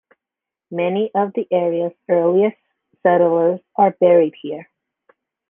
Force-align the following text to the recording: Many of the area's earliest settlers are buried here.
Many 0.71 1.11
of 1.13 1.31
the 1.35 1.47
area's 1.51 1.93
earliest 2.09 2.57
settlers 3.03 3.59
are 3.75 3.91
buried 3.91 4.33
here. 4.41 4.67